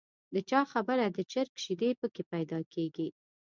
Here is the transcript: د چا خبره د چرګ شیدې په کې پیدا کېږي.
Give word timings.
د 0.33 0.35
چا 0.49 0.61
خبره 0.71 1.05
د 1.09 1.19
چرګ 1.31 1.53
شیدې 1.63 1.91
په 1.99 2.07
کې 2.13 2.23
پیدا 2.33 2.59
کېږي. 2.73 3.07